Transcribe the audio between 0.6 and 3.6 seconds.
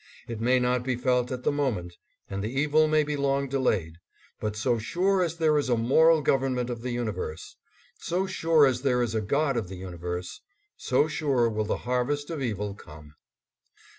be felt at the moment, and the evil may be long